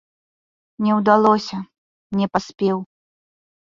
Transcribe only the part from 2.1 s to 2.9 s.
не паспеў.